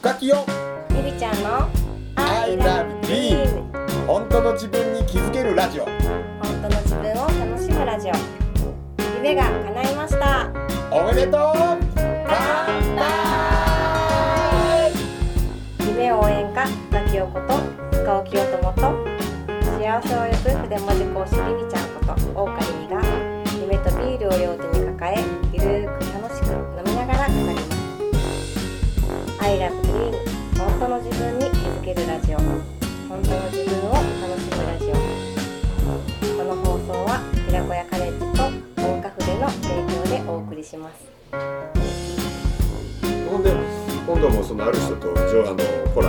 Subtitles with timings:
[0.00, 0.46] 深きよ。
[0.96, 1.68] ゆりちゃんの
[2.16, 3.70] I love dream
[4.06, 5.84] 本当の自分に気づけるラジオ。
[5.84, 5.92] 本
[6.62, 8.12] 当の自分を楽しむラジオ。
[9.18, 10.50] 夢が叶いました。
[10.90, 11.52] おめでとう。
[11.94, 13.04] 乾杯
[15.86, 17.58] 夢応援歌深きよこと
[17.98, 18.80] 深尾清友と
[19.78, 22.69] 幸せを呼ぶ筆文字講師りみちゃんこと大岡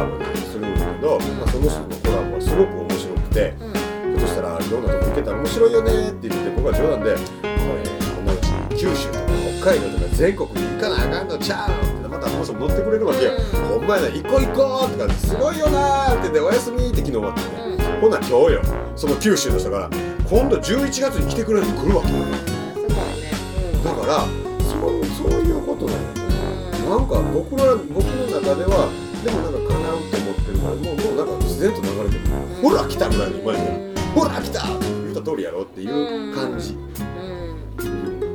[0.02, 3.74] ラボするんだけど、まあ、その人のコラボはすごく面白くて、うん。
[3.74, 7.84] ひょっとしたらいろんなとこ行けたら面白いよねって言って僕は冗談で「これ
[8.16, 9.26] こんなうち九州とか
[9.62, 13.32] 北海道とか全国に行かなあかんのちゃう?」ってまたもうそ乗ってくれるわけよ。
[13.32, 17.42] うん「ほんまやな行こう行こう」とか「すごいよな」って言って「おやすみ」って昨日終わって。
[17.42, 18.62] ねうんほな今日よ。
[18.96, 19.88] その九州の人が
[20.28, 22.16] 今度11月に来てくれると来るわけよ。
[22.74, 23.02] そうだね。
[23.84, 24.26] だから
[24.66, 26.00] そうそういうことだよ
[26.84, 28.90] うんなんか僕ら僕の中では
[29.24, 32.22] でもなんか叶うと思ってるからもうもうなんか自然と流れてる、
[32.62, 36.76] ほら来たぐらいの今やねほら来た言った通りやろっていう感じ、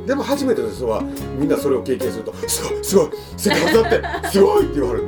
[0.05, 1.01] でも初めての人は
[1.37, 5.07] みんなそれを経験すると「すごいすごい世界だってすごい!」って言われる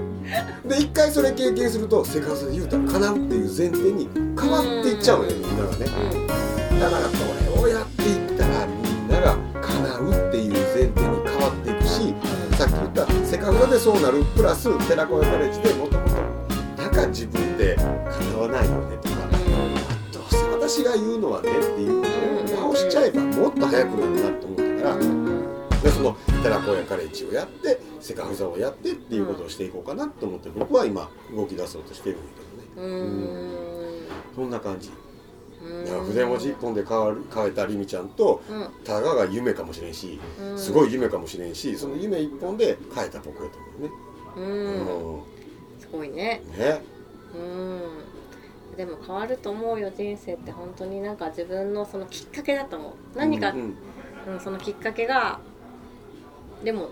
[0.67, 5.85] で一回それ経験すると世界で言うたら叶うっていう前提に変わっていっちゃうのよみんながね
[6.79, 10.61] だからこれをやっていったらみんなが叶うっていう前
[10.93, 12.13] 提に変わっていくし
[12.57, 15.68] さっき言ったセカフラでそうなるプラス寺子屋カレッジで
[17.01, 19.15] か自分って叶わないよねとか
[20.11, 32.23] どうせ私が言うのはねっていうのを直しちゃえばもっと早くなるなと思ったからでその寺子屋カレッジをやってセカフザをやってっていうことをしていこうかなと思って僕は今動き出そうとしてるんだ
[32.75, 32.93] けどね。
[32.93, 34.01] うん。
[34.35, 34.89] そんな感じ。
[34.89, 34.95] か
[35.93, 38.69] ら筆文字一本で変わる変えたりみちゃんとうん。
[38.83, 40.59] たかが夢かもしれんしうん。
[40.59, 43.89] すごい夢かもしれんしその夢一本で変えた僕やと思うね。
[44.37, 45.79] うん。
[45.79, 46.41] すごいね。
[46.53, 46.98] うんね
[47.35, 48.77] うん。
[48.77, 52.93] でも変わると思うよ人生って本当になんか自分のそのきっかけだと思う。
[53.17, 53.75] 何か、うん
[54.27, 54.39] うん。
[54.39, 55.39] そのきっかけが
[56.63, 56.89] でも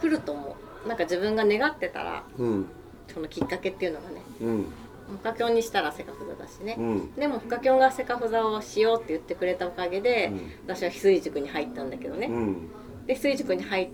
[0.00, 0.88] 来ると思う。
[0.88, 2.66] なんか自分が願ってたらうん。
[3.12, 4.66] そのきっかけっていうのがねうん。
[5.10, 6.76] フカキョンにしたらセカフザだしね。
[6.78, 7.14] う、ん。
[7.14, 10.30] でもフカキョンがセカフザをしようって言ってくれたおかげで、
[10.66, 12.68] 私は翡翠塾に入ったんだけどね、うん。
[13.06, 13.88] で翡翠塾に入っ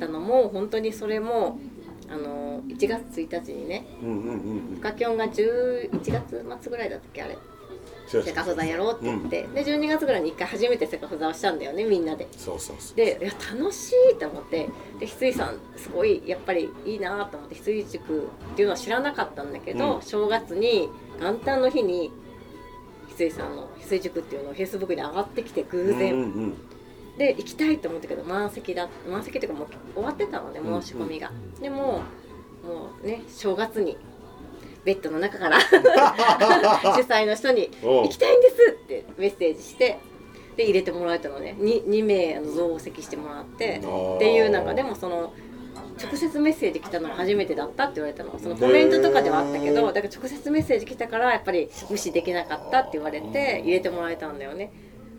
[0.00, 1.60] たのも本当にそれも
[2.10, 4.32] あの1月1日にねうんう
[4.76, 7.38] んが11月末ぐらいだったっけあれ。
[8.08, 12.26] セカフザやろうって言って、で12月ぐらいに1回初めてセカフザをしたんだよねみんなで。
[12.96, 14.68] でいや楽しいと思って。
[14.98, 20.02] で翡翠さんすごいやっぱりいいなと思って翡翠塾っていうのは知らなかったんだけど、うん。
[20.02, 20.88] 正月に
[21.20, 22.10] 元旦の日に
[23.10, 26.54] 翡翠さんの翡翠塾っていうのをフェイスブックに上がってきて偶然、うんうん
[27.20, 32.00] で行きたいと思ったけど満席だ満席っていうかもう終わってたので申し込みが、でも
[32.64, 33.98] もうね正月に
[34.86, 39.98] ベッドの中から 主催の人に行きたいんですってメッセージして
[40.56, 41.56] で入れてもらえたのね。
[41.58, 45.34] 2, 2名増席してもらってっていうなんかでもその
[46.02, 48.38] 直接メッセージ来たのが初めてだったって言われたの。
[48.38, 54.72] そのコメントとかではあったけどだから直接メッセージ来たからやっぱり無視できなかったって言われて入れてもらえたんだよね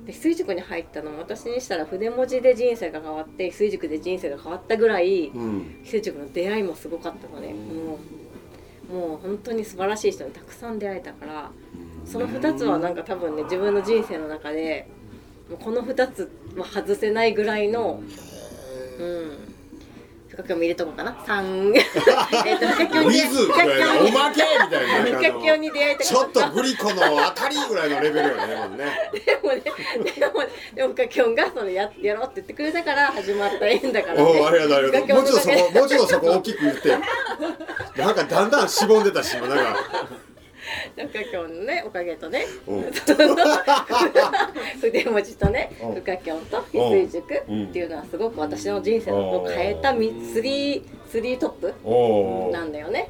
[0.05, 5.81] で水塾に入ったのも私にしたら筆文字で人生が変わって水塾で人生が変わったぐらいうん。
[5.83, 7.53] 水塾の出会いもすごかったのね。
[7.53, 7.97] もう
[8.91, 11.51] もう本当に素晴らしい人にたくさん出会えたから
[12.05, 14.89] その2つはなんか多分ね自分の人生の中で
[15.49, 18.01] もうこの2つは外せないぐらいの
[18.99, 19.50] うん
[20.31, 21.73] 深きょんも入れとこうかな？3
[22.47, 27.01] えっと深きょんにウィズぐらいのおまけみたいな深きょんに出会えたちょっとグリコの
[27.35, 29.11] 当たりぐらいのレベルよねもうね。
[29.25, 29.61] でもね
[30.15, 30.33] でも
[30.73, 35.17] でも深きょんがそのややろうって言ってくれたから始まった縁だから、おおありがとうありがとう。
[35.17, 36.89] もうちょっとそこもうちょっとそこ大きく言って。
[36.89, 36.99] よ
[37.97, 39.79] なんかだんだんしぼんでたし今なんか
[40.95, 42.45] で深きょんのねおかげとね。
[42.67, 42.81] うん。
[44.81, 45.95] 筆文字とねうん。
[45.95, 46.45] 深きょん。
[46.45, 47.37] と翡翠塾っ
[47.71, 51.73] ていうのはすごく私の人生を変えたみスリースリートップ
[52.51, 53.09] なんだよね。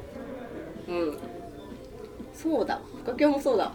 [0.88, 1.18] うん。
[2.34, 2.80] そうだ。
[3.04, 3.72] 深きょんも そうだ。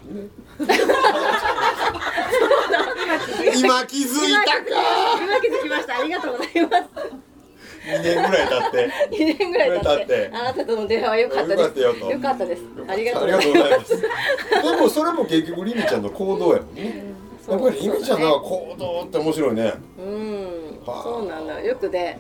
[3.56, 4.64] 今気づいたか。
[5.24, 6.00] 今気づきました。
[6.00, 7.07] ありがとうございます
[7.88, 8.92] 2年ぐらい経って。
[9.12, 10.32] 2年ぐらい経って。
[10.34, 11.60] あなたとの出会いは良かったです。
[11.60, 12.12] よかったよと。
[12.12, 12.64] 良かったです。
[12.88, 13.22] ありがとう。
[13.22, 13.98] ございます。
[13.98, 17.18] すでもそれも結局りみちゃんの行動やもんね。
[17.48, 19.74] やっぱりりみちゃんの行動って面白いね。
[19.98, 20.82] うん。
[20.86, 21.04] はあ。
[21.04, 21.60] そうなんだ。
[21.62, 22.18] よよくで。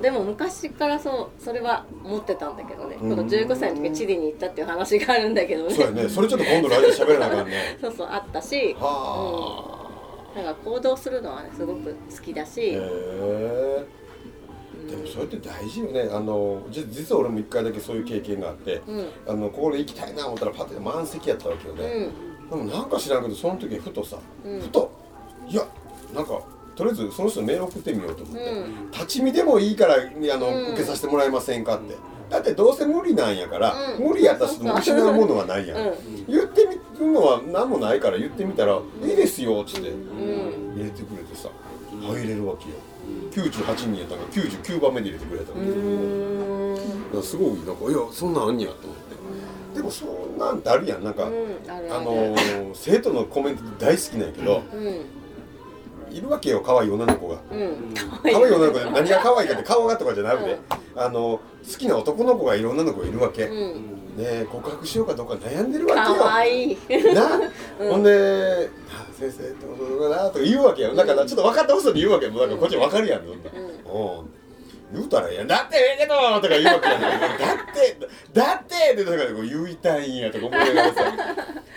[0.00, 3.16] でも昔からそうそれは持ってたんだけどね、うん。
[3.16, 5.74] この15歳の時チリに行ったっていう話があるんだけどね。
[5.74, 6.08] そうやね。
[6.08, 7.78] それちょっと今度ラジオ喋らなあかんね。
[7.80, 8.74] そうそうあったし。
[8.80, 9.76] は
[10.36, 13.65] だから行動するのはねすごく好きだあし、へえうん
[14.88, 16.08] でもそれって大事よね。
[16.12, 19.06] あのじ実は俺も一回だけそういう経験があってうん。
[19.26, 22.50] あのここで行きたいな思ったらパッて満席やったわけようね、ん。
[22.50, 24.60] でもなんか知らんけどその時ふとさ、うん。
[24.60, 24.92] ふと
[25.48, 25.66] いや
[26.14, 26.40] なんか
[26.76, 28.90] とりあえずその人にメール送ってみようと思って、うん。
[28.90, 29.98] 立ち見でもいいからあ
[30.36, 30.72] の、うん。
[30.72, 31.96] 受けさせてもらえませんかって。
[32.28, 34.04] だってどうせ無理なんやから、うん。
[34.08, 35.94] 無理やったら 失うものはないやん、うん。
[36.28, 40.74] 言ってみるのは何もないから言ってみたら「いいですよ」っつってうん。
[40.76, 41.48] 入れてくれてさ
[42.02, 42.76] 入れるわけよ
[43.30, 46.80] 98人やったから99番目で入れてくれたわうけよ、んだ
[47.12, 49.06] からすごいなんかいやそんなんあんにやと思って。
[49.76, 51.04] でもそんなんってあるやん。
[51.04, 55.06] なんか、うんあるあのー生徒のコメント大好きなんやけど、うん
[56.10, 57.36] いるわけよ可愛い女の子が。
[57.52, 57.94] うん。
[57.94, 60.58] 可愛い女の子で何が可愛いかって顔がとかじゃなくて、
[60.94, 61.40] あの好
[61.78, 66.18] きな男の子がいる女の子がいるわけ、ねうんえ告白しようかどうか悩んでるわけよ。
[66.18, 66.78] かわいい。
[67.14, 67.40] な、
[67.78, 67.90] うん。
[67.90, 70.94] ほんで「あ先生ってことだな」とか言うわけよ。
[70.94, 72.32] だからちょっと分かった嘘に言うわけよ。
[72.32, 73.38] もうなんかこっち分かるやんうんうん。
[74.94, 77.10] 言うたらええやんだってええけどとか言うわけやんだっ
[77.74, 77.98] て
[78.32, 81.02] だってってだからこう言いたいんやとか思いながらさ。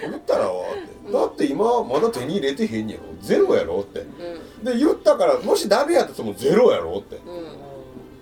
[0.02, 3.04] 言ったらわってだって今まだ手に入れてへんやろ。
[3.22, 4.00] ゼロやろって。
[4.00, 4.64] うん。
[4.64, 7.16] で言ったからもしダメやったともゼロやろって。
[7.16, 7.59] うん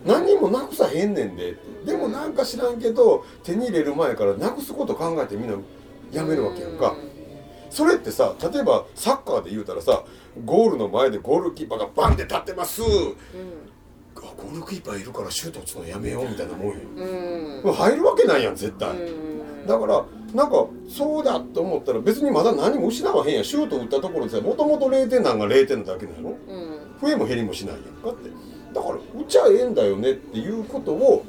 [0.08, 1.56] 何にもなくさへんねんで。
[1.86, 5.58] でもなんか知らんけど手に入れる前からなくすこと考えてみんな
[6.12, 6.96] やめるわけやんか。
[7.70, 10.04] それってさ例えばサッカーで言うたらさ
[10.46, 12.82] ゴールの前でゴールキーパーがバンって立ってます。
[12.82, 12.86] あ
[14.16, 16.74] ゴールキーパーいるからシュート打つのやめようみたいなもんよ
[17.64, 17.74] うん。
[17.74, 18.94] 入るわけないやん絶対、う
[19.64, 19.68] ん。
[19.68, 23.44] だからなんかそうだと思ったら別にまだ何も失わへんやん。
[23.44, 26.30] シュート打ったところでさもともと0点なんが0点なだけなの。
[26.30, 26.38] うん。
[27.02, 28.30] 増えも減りもしないやんかって
[28.78, 31.26] だから打っちゃええんだよねっていうことを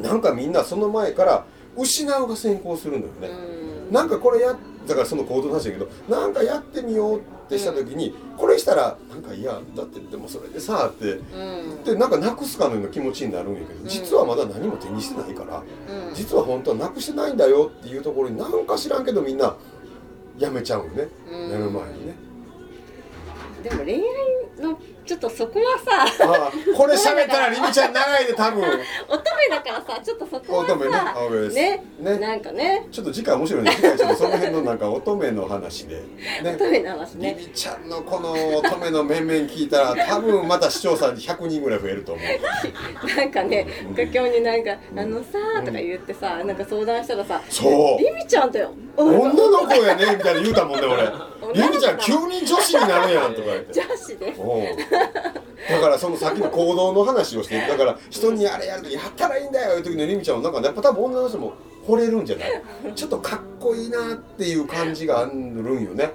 [0.00, 1.44] なんかみんなその前から
[1.76, 3.28] 失うが先行するのよね、
[3.88, 3.94] うん。
[3.94, 4.56] なんかこれや
[4.86, 11.84] だからその行動の話だけどなんかやってみようってした時に、これしたらなんかいやだってでもそれでさってうん。
[11.84, 13.88] でなんかなくすかのような気持ちになるんやけどん。
[13.88, 19.56] 実はまだ何も手にしてないから、うん実は本当はなくしてないんだよっていうところになんか知らんけどみんな
[20.38, 21.50] やめちゃうよね、うん。
[21.50, 22.14] 寝る前にね。
[23.62, 24.02] でも恋愛
[24.60, 24.78] の
[25.08, 28.62] ちょっとそこはさああこれ喋ったらりみちゃん長いで多分。
[28.62, 32.18] 乙女だからさちょっとそこは乙女ねさ青ですねね。
[32.18, 32.86] なんかね。
[32.92, 33.70] ちょっと次回面白いね。
[33.70, 35.96] 次回ちょっとその辺のなんか乙女の話で。
[35.96, 36.04] ね。
[36.54, 43.16] 乙女の話りねみちゃんのこの乙女の面々聞いたら多分また視聴者に100人ぐらい増えると思う。
[43.16, 43.66] なんかね
[43.96, 44.58] 佳境になん。
[44.62, 47.98] か「あのさ」とか言ってさなんか相談したらさ「そう。
[47.98, 48.72] リミちゃんだよ。
[48.96, 51.04] 女の子やねみたいな言うたもんね俺
[51.52, 53.72] りみちゃん急に女子になるやんとか言って。
[53.80, 54.34] 女子で
[55.70, 61.52] だからその先の行動の話をしてだから人にあれやるとやったらいいんだよいう時のりみちゃんはなんかねやっぱ多分女の人も
[61.86, 62.94] 惚れるんじゃない？
[62.94, 66.12] ちょっとかっこいいなっていう感じがあるんよね。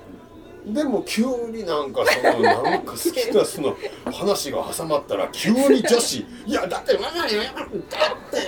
[0.66, 3.76] でも急になんかそのなんか好きなその
[4.14, 8.48] 話が挟まったら急に女子 いやだってわかるよだって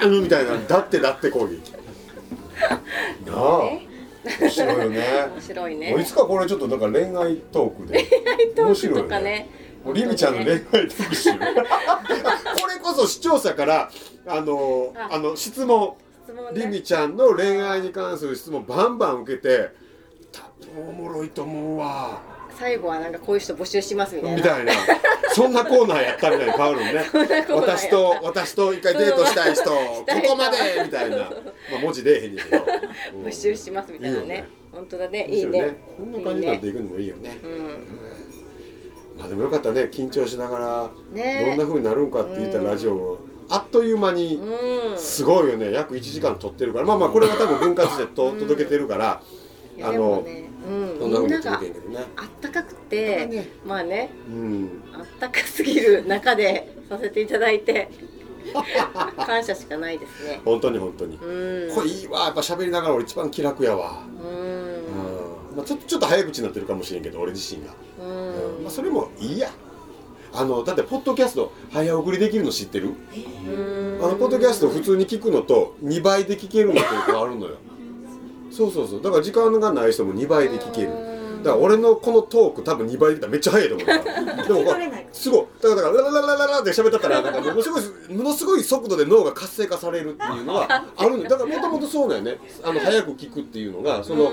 [0.00, 1.72] あみたいなだってだって攻撃。
[3.26, 3.58] なあ。
[3.64, 3.88] ね
[4.24, 5.02] 面白いよね。
[5.32, 8.08] 面白いもういねつかこれちょっとなんか恋愛トークで。
[8.56, 9.48] 面白いよね。
[9.84, 11.32] もうリミちゃんの恋愛特集。
[11.32, 13.90] これこそ視聴者から
[14.26, 15.08] あのあ。
[15.12, 15.96] あの質問。
[16.24, 19.70] 質問リねミちゃんの恋愛に関する質問バンバン受けて
[20.30, 20.40] 多
[20.72, 22.20] 分おもろいと思うわ
[22.58, 24.36] 最後はなんかこういう人募集しますみたいな。
[24.36, 24.72] みたいな。
[25.34, 27.44] そんなコーナーやったみたいに変わるのね。
[27.50, 31.24] 私と私と一回デートしたい人 ここまでみたいな、ま
[31.78, 32.64] あ、文字出えへんねんけど。
[33.14, 34.24] う ん募集しますみたいなね。
[34.24, 35.26] いいよね本当だね。
[35.28, 35.76] いいね。
[35.96, 37.38] こんな感じになっていくのもいいよね。
[37.42, 37.58] うん。
[39.18, 39.88] まあでもよかったね。
[39.92, 41.46] 緊張しながらね。
[41.46, 43.18] どんな風になるんかって言ったラジオを。
[43.48, 44.98] あっという間にうん。
[44.98, 45.72] すごいよね。
[45.72, 46.86] 約1時間撮ってるから。
[46.86, 48.38] まあまあこれは多分分割でとうん。
[48.38, 49.22] 届けてるから。
[49.82, 50.98] あのねうん。
[50.98, 52.06] そんな風にみんなが言ってるけどね。
[52.16, 53.48] あったかくてね。
[53.66, 54.10] まあね。
[54.28, 54.82] うん。
[54.92, 57.88] あったかすぎる中で させていただいて
[59.26, 60.40] 感謝しかないですね。
[60.44, 61.16] 本当に本当に。
[61.16, 61.74] うん。
[61.74, 62.20] これいいわ。
[62.24, 64.02] やっぱ喋りながら俺一番気楽やわ。
[64.22, 64.30] うん。
[64.30, 65.56] うん。
[65.56, 67.72] まあちょっとちょっと早口になってるかもしれんけど俺自身が。
[68.00, 68.08] う
[68.58, 68.62] うん。
[68.64, 69.50] まあそれもいいや。
[70.34, 72.94] あのだってポッドキャスト早送りできるの知ってる？
[73.46, 73.98] うん。
[74.02, 77.56] あのポッドキャスト普通に聞くのと2倍で聞けるのとあるのよ
[78.52, 79.02] そうそうそう。
[79.02, 81.11] だから時間がない人も2倍で聴ける。
[81.50, 84.44] から俺のこのトーク多分2倍できたらめっちゃ早いと思うから。
[84.44, 84.64] でも
[85.12, 87.82] すごいだからだからララララララって喋ったったらなんかものすごい
[88.16, 92.38] ものすごい速度で脳が活性化されるっていうのはあるんだ だからもともとそうだよね。
[92.62, 94.30] あの早く聞くっていうのがその、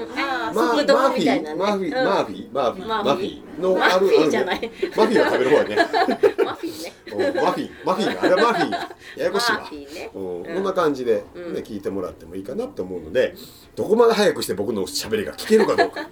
[0.53, 1.57] マーマフィーうん。
[1.57, 3.99] マーフィーマーフィーマーフィーマフィー。
[3.99, 4.57] フィーじゃない。
[4.57, 5.75] あるマフィーを食べる方やね。
[6.45, 6.93] マフィーね。
[7.11, 8.71] うんマフィーマフィーあれはマフィー。
[9.17, 9.59] ややこしいわ。
[9.59, 10.11] マフィーね。
[10.13, 10.37] うん。
[10.39, 10.45] うん。
[10.45, 11.53] こんな感じで、ねうん。
[11.57, 13.35] 聞いてもらってもいいかなって思うので
[13.75, 16.07] どこまで早くして僕の喋りが聞けるかどうか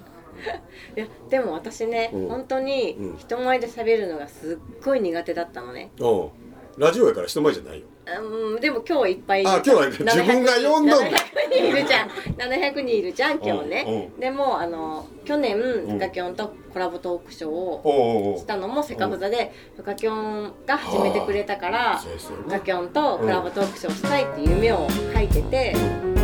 [0.96, 2.27] いやでも私ね、うん。
[2.27, 3.17] 本当にうん。
[3.17, 6.06] 人前で喋るのがすっごい苦手だったのね、う。
[6.06, 6.29] ん
[6.77, 7.88] ラジオやから人前じゃないよ。
[8.22, 11.12] うん、でも今日いっぱいあ今日はね自分が呼んだ700
[11.51, 12.10] 人いるじゃん。
[12.38, 15.62] 700人いるじゃん今日ね、うでもあの去年ん。
[15.91, 25.75] フカキョンとコラボトークショーをしたのもセカフザでフカキョンが始めてくれたからフカねキョンとコラボトークショーしたいって夢を書いてて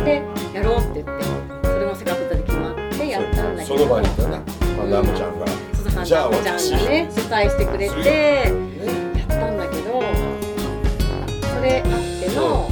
[0.04, 0.22] で
[0.54, 1.23] やろうって言って
[3.64, 4.42] やったんだけどその場にいたな。
[4.76, 6.72] マダムちゃんが、じゃあちゃんが私。
[6.72, 8.52] ね主催してくれてね
[9.16, 10.02] やったんだけど
[11.48, 11.90] それあっ
[12.20, 12.68] ての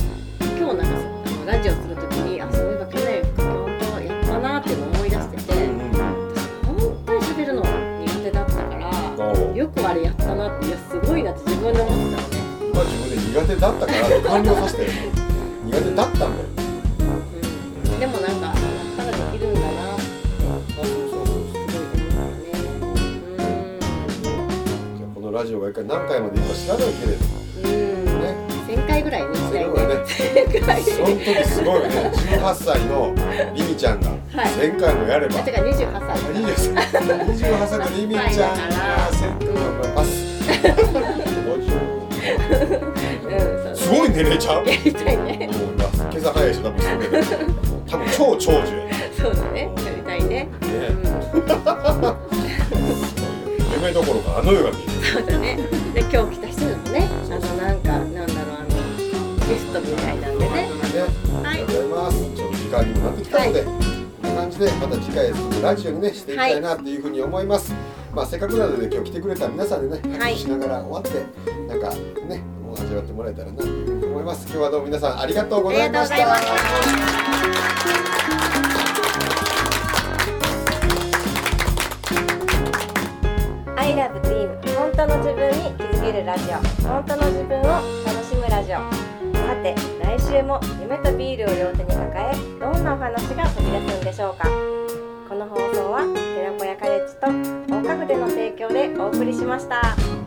[0.59, 0.93] 今日なんか
[1.25, 5.43] あのラジオするときにあそういえば去年フカキョンとやったなっていうのを思い出してて
[6.67, 12.37] 本当に喋るの苦手だったからよくあれやったなっていやすごいなって自分で思ってたのね、
[12.75, 14.85] まあ自分で苦手だったから完了させて。
[14.85, 14.91] る
[15.65, 16.52] 苦手だったんだよ
[25.43, 27.25] ラジオが一回何回までいいか知らないけれど
[27.65, 27.67] うん。
[27.67, 28.37] うんね
[28.69, 29.71] 1000回ぐらいにしたいね。
[29.73, 33.13] 1000回その時すごいよね18歳の
[33.53, 34.19] リミちゃんがはい。
[34.53, 39.39] 1000回もやれば、あてか28歳いいです28歳のリミちゃんが1000
[39.83, 40.05] 回も
[43.75, 45.49] すごい年齢ちゃうやりたいね。
[45.49, 47.25] もう今今朝早い人多分そうだけど
[47.91, 48.69] 多分超長寿
[49.21, 49.69] そうだね。
[49.85, 50.45] やりたいね。
[50.45, 50.51] ね
[53.93, 54.93] うん夢どころかあの世が見える。
[55.03, 55.57] そうだね。
[55.95, 57.09] で今日来た人でもね。
[57.31, 58.69] あのなんかなんだろうあの
[59.47, 60.51] ゲストみたいなんでね。
[60.51, 60.69] ね
[61.43, 61.63] はい。
[61.63, 62.17] ありがとうございます。
[62.35, 63.79] ちょっと時間にもなってきたので、こん
[64.23, 65.31] な感じでまた次回
[65.63, 67.75] ラジオにねしていきたいなっていうふうに思います、
[68.15, 70.35] まあせっかくなので今日来てくれた皆さんでねはい。
[70.35, 71.11] 拍手しながら終わって
[71.69, 71.95] なんか
[72.27, 74.47] ねもう味わってもらえたらなと思います。
[74.47, 76.17] 今日はどうも皆さんありがとうございました
[83.93, 86.89] ありがとうございました I love dream 本当の自分に気づけるラジオ。
[86.89, 87.63] 本当の自分を
[88.07, 88.77] 楽しむラジオ。
[88.77, 94.49] さて来週も夢とビールを両手に抱えどんなお話が飛び出すんでしょうか。
[95.29, 96.01] この放送は
[96.35, 97.27] 寺子屋カレッジと
[97.69, 100.22] 大家具での提供でお送りしました。